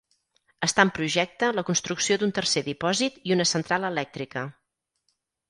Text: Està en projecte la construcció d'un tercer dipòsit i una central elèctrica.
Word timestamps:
Està 0.67 0.85
en 0.87 0.91
projecte 0.99 1.49
la 1.57 1.63
construcció 1.67 2.17
d'un 2.23 2.33
tercer 2.39 2.65
dipòsit 2.71 3.21
i 3.29 3.35
una 3.37 3.47
central 3.53 3.87
elèctrica. 3.93 4.47